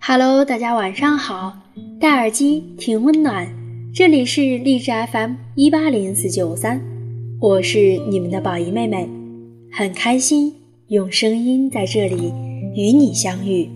[0.00, 1.56] Hello，大家晚上好，
[2.00, 3.46] 戴耳机听温暖，
[3.94, 6.82] 这里是励志 FM 一八零四九三，
[7.40, 9.08] 我是你们的宝仪妹妹，
[9.70, 10.56] 很开心
[10.88, 12.32] 用声音在这里
[12.74, 13.70] 与你相遇。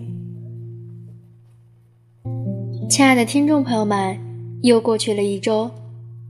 [2.89, 4.19] 亲爱的听众朋友们，
[4.63, 5.71] 又过去了一周，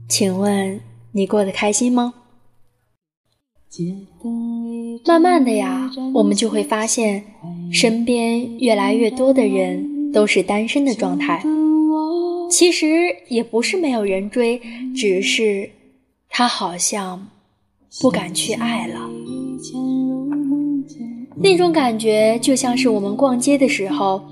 [0.08, 0.80] 请问
[1.12, 2.14] 你过得开心吗？
[5.06, 7.24] 慢慢的呀，我们就会发现，
[7.72, 9.92] 身边越来越多的人。
[10.14, 11.42] 都是单身的状态，
[12.48, 12.86] 其实
[13.26, 14.62] 也不是没有人追，
[14.94, 15.68] 只是
[16.30, 17.26] 他好像
[18.00, 19.10] 不敢去爱了。
[21.34, 24.22] 那种感觉就像是我们逛街的时候，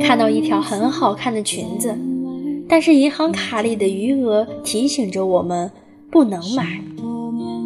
[0.00, 1.94] 看到一条很好看的裙子，
[2.66, 5.70] 但是银行卡里的余额提醒着我们
[6.10, 6.80] 不能买，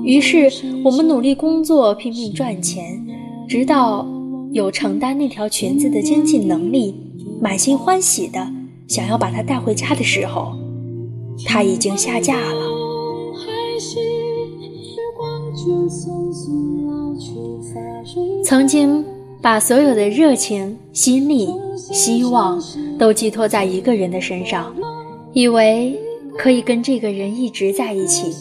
[0.04, 0.50] 于是
[0.84, 3.04] 我们努力工作，拼命赚钱，
[3.48, 4.06] 直到
[4.52, 6.94] 有承担那条裙子的经济能力。
[7.42, 8.46] 满心欢喜的
[8.86, 10.52] 想要把它带回家的时候，
[11.46, 12.60] 它已经下架了。
[18.44, 19.02] 曾经
[19.40, 22.62] 把所有的热情、心力、希望
[22.98, 24.74] 都寄托在一个人的身上，
[25.32, 25.98] 以为
[26.36, 28.34] 可以跟这个人一直在一起，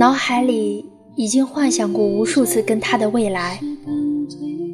[0.00, 3.60] 脑海里已经幻想过无数次跟他的未来，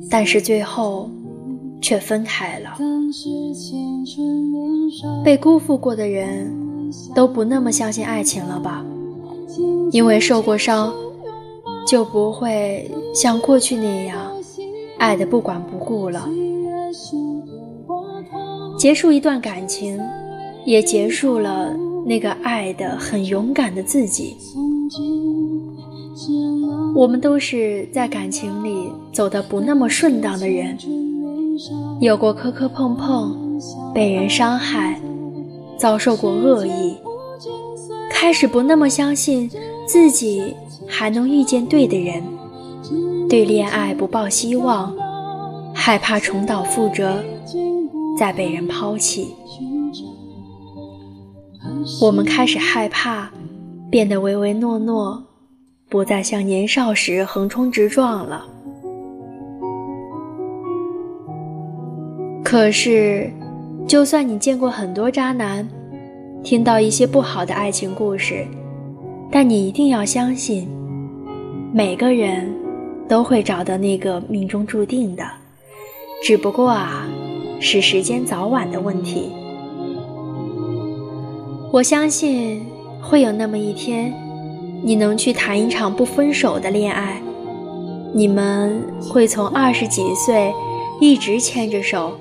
[0.09, 1.11] 但是最后
[1.83, 2.79] 却分开了。
[5.25, 6.55] 被辜负过的人，
[7.13, 8.87] 都不那么相信爱情了吧？
[9.91, 10.95] 因为受过伤，
[11.89, 14.31] 就不会像过去那样
[14.97, 16.29] 爱的不管不顾了。
[18.79, 20.01] 结束一段感情，
[20.65, 24.37] 也结束了那个爱的很勇敢的自己。
[26.95, 30.79] 我们都是在感情里走得不那么顺当的人。
[32.01, 33.35] 有过磕磕碰碰，
[33.95, 35.01] 被人伤害，
[35.79, 36.97] 遭受过恶意，
[38.11, 39.51] 开始不那么相信
[39.87, 40.55] 自己
[40.87, 42.23] 还能遇见对的人，
[43.29, 44.95] 对恋爱不抱希望，
[45.75, 47.15] 害怕重蹈覆辙，
[48.19, 49.29] 再被人抛弃。
[52.03, 53.31] 我们开始害怕，
[53.91, 55.23] 变得唯唯诺诺，
[55.89, 58.45] 不再像年少时横冲直撞了。
[62.45, 63.31] 可是，
[63.87, 65.69] 就算你见过很多渣男，
[66.43, 68.47] 听到一些不好的爱情故事，
[69.31, 70.69] 但你一定要相信，
[71.73, 72.53] 每个人
[73.09, 75.25] 都会找到那个命中注定的，
[76.23, 77.07] 只不过啊，
[77.61, 79.31] 是时间早晚的问题。
[81.73, 82.65] 我相信
[83.09, 84.13] 会有那么一天，
[84.83, 87.23] 你能去谈一场不分手的恋爱，
[88.13, 90.53] 你们会从二十几岁
[91.01, 92.13] 一直牵着手。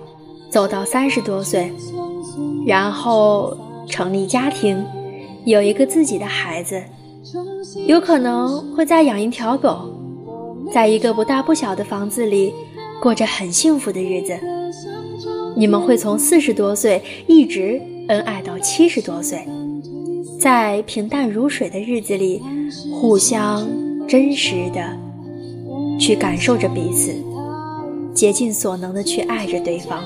[0.47, 1.69] 走到三十多岁，
[2.65, 3.57] 然后
[3.89, 4.81] 成立家庭，
[5.43, 6.81] 有一个自己的孩子，
[7.87, 9.89] 有可能会再养一条狗，
[10.71, 12.53] 在一个不大不小的房子里
[13.01, 14.37] 过着很幸福的日子。
[15.57, 19.45] 你们会从四十多岁一直恩爱到七十多岁，
[20.39, 22.41] 在平淡如水的日子里，
[22.93, 23.67] 互相
[24.07, 24.97] 真实的
[25.99, 27.13] 去感受着彼此，
[28.13, 30.03] 竭尽所能的去爱着对方。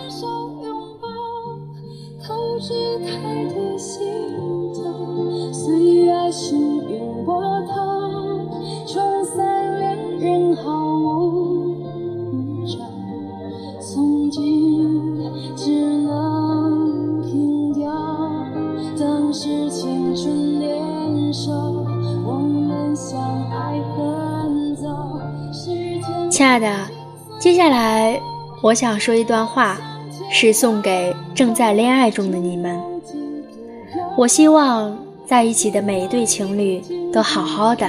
[19.60, 23.20] 是青春年少，我们相
[23.52, 24.78] 爱恨
[26.32, 26.88] 亲爱的，
[27.40, 28.18] 接下来
[28.64, 29.78] 我想说一段话，
[30.32, 32.80] 是送给正在恋爱中的你们。
[34.18, 36.82] 我希望在一起的每一对情侣
[37.12, 37.86] 都好好的，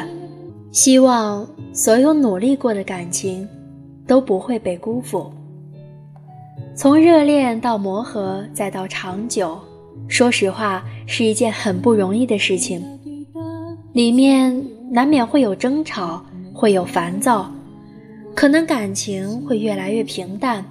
[0.72, 3.48] 希望所有努力过的感情
[4.08, 5.30] 都不会被辜负。
[6.74, 9.56] 从热恋到磨合再到长久，
[10.10, 12.82] 说实话是一件很不容易的事情，
[13.92, 16.22] 里面难免会有争吵，
[16.52, 17.48] 会有烦躁，
[18.34, 20.64] 可能感情会越来越平淡，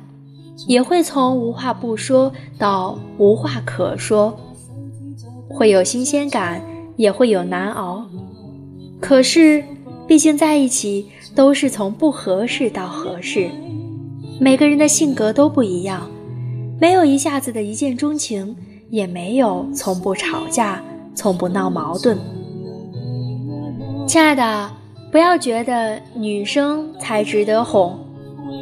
[0.67, 4.37] 也会从无话不说到无话可说。
[5.49, 6.61] 会有新鲜感，
[6.97, 8.05] 也会有难熬。
[8.99, 9.63] 可是，
[10.05, 13.49] 毕竟在一起都是从不合适到合适，
[14.37, 16.11] 每个人的性格都不一样，
[16.77, 18.55] 没有一下子的一见钟情，
[18.89, 20.83] 也没有从不吵架，
[21.15, 22.17] 从不闹矛盾。
[24.07, 24.71] 亲爱的，
[25.11, 27.99] 不要觉得女生才值得哄，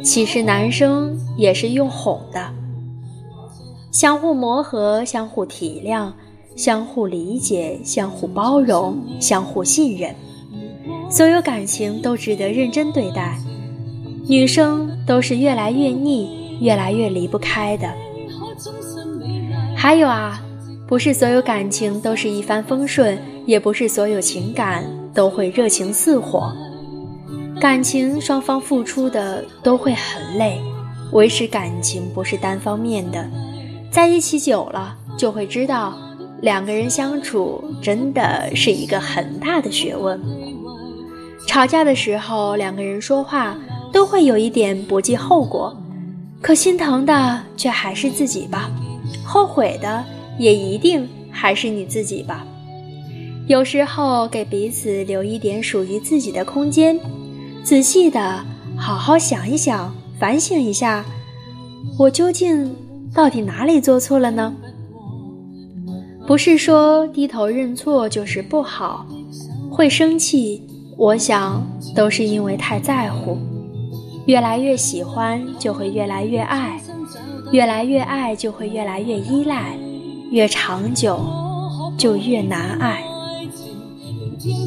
[0.04, 2.52] 其实男生也是用哄的，
[3.90, 6.12] 相互磨合，相互体谅，
[6.54, 10.14] 相互理解，相互包容，相互信任，
[11.10, 13.38] 所有感情都值得认真对待。
[14.28, 17.90] 女生都是越来越腻，越来越离不开的。
[19.80, 20.42] 还有啊，
[20.88, 23.16] 不是所有感情都是一帆风顺，
[23.46, 24.84] 也不是所有情感
[25.14, 26.52] 都会热情似火。
[27.60, 30.60] 感情双方付出的都会很累，
[31.12, 33.24] 维持感情不是单方面的，
[33.88, 35.96] 在一起久了就会知道，
[36.42, 40.20] 两个人相处真的是一个很大的学问。
[41.46, 43.56] 吵架的时候，两个人说话
[43.92, 45.80] 都会有一点不计后果，
[46.42, 48.68] 可心疼的却还是自己吧，
[49.24, 50.04] 后悔的
[50.38, 52.46] 也一定还是你自己吧。
[53.46, 56.98] 有时候给彼此留一点属于自己的空间。
[57.64, 58.44] 仔细的
[58.76, 61.04] 好好想一想，反省一下，
[61.98, 62.74] 我究竟
[63.12, 64.54] 到底哪里做错了呢？
[66.26, 69.06] 不是说低头认错就是不好，
[69.70, 70.62] 会生气，
[70.96, 73.38] 我想都是因为太在乎。
[74.26, 76.78] 越来越喜欢，就会越来越爱；
[77.50, 79.76] 越来越爱，就会越来越依赖；
[80.30, 81.18] 越长久，
[81.96, 83.02] 就越难爱。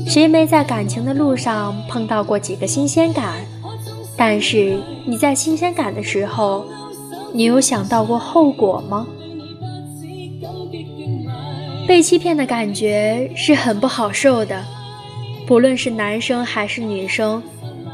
[0.07, 3.36] 谁没在感情的路上碰到过几个新鲜感？
[4.18, 6.66] 但是你在新鲜感的时候，
[7.33, 9.07] 你有想到过后果吗？
[11.88, 14.63] 被欺骗的感觉是很不好受的，
[15.45, 17.42] 不论是男生还是女生，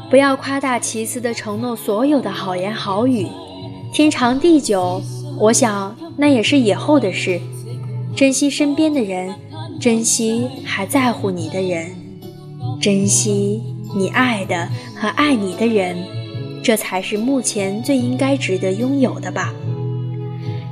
[0.08, 3.26] 不要夸大其词的承诺所有的好言好语，
[3.92, 5.02] 天长地久，
[5.40, 7.40] 我想那也是以后的事。
[8.14, 9.34] 珍惜身边的人，
[9.80, 11.90] 珍惜还在乎你的人。
[12.80, 13.62] 珍惜
[13.96, 15.96] 你爱的和爱你的人，
[16.62, 19.52] 这才是目前最应该值得拥有的吧。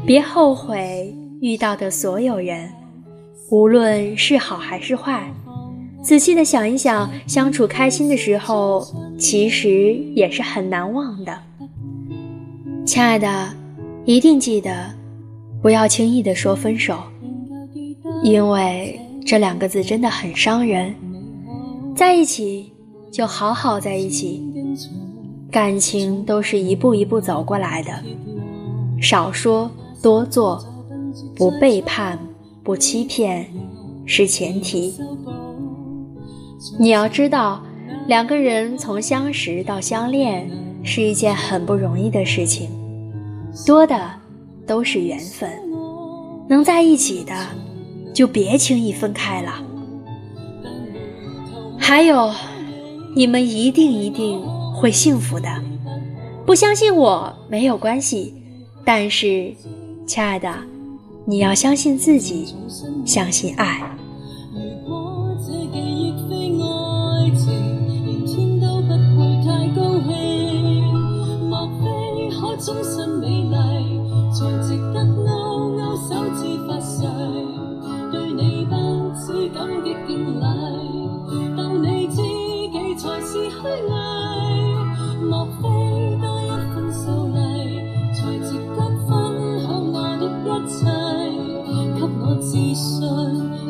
[0.04, 2.70] 别后悔遇到的所有人，
[3.50, 5.32] 无论是好还是坏，
[6.02, 8.86] 仔细的想一想，相处开心的时候，
[9.18, 11.36] 其实也是很难忘的。
[12.86, 13.52] 亲爱的，
[14.04, 14.94] 一定记得，
[15.60, 17.02] 不要轻易的说分手，
[18.22, 20.94] 因为这两个字真的很伤人。
[21.96, 22.72] 在一起
[23.10, 24.40] 就好好在一起，
[25.50, 27.92] 感情都是一步一步走过来的，
[29.02, 29.68] 少说
[30.00, 30.64] 多做，
[31.34, 32.16] 不背叛
[32.62, 33.48] 不欺骗
[34.06, 34.94] 是前提。
[36.78, 37.64] 你要知道，
[38.06, 40.48] 两个人从相识到相恋
[40.86, 42.70] 是一件很不容易的事情，
[43.66, 44.08] 多的
[44.66, 45.50] 都是缘分，
[46.48, 47.34] 能在一起的
[48.14, 49.52] 就别轻易分开了。
[51.76, 52.32] 还有，
[53.16, 54.40] 你们一定一定
[54.72, 55.48] 会幸福的。
[56.46, 58.32] 不相信我没有关系，
[58.84, 59.52] 但是，
[60.06, 60.54] 亲爱的，
[61.24, 62.54] 你要相信自己，
[63.04, 63.82] 相信爱。
[92.46, 93.65] 自信